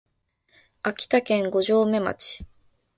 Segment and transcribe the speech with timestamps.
[0.81, 2.43] 秋田県五城目町